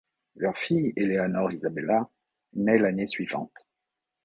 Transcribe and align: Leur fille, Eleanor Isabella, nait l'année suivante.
Leur 0.35 0.57
fille, 0.57 0.93
Eleanor 0.95 1.53
Isabella, 1.53 2.09
nait 2.53 2.79
l'année 2.79 3.05
suivante. 3.05 3.67